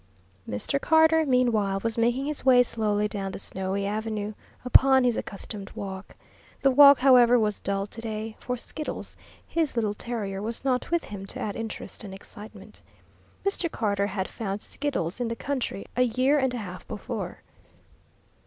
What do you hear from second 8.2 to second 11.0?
for Skiddles, his little terrier, was not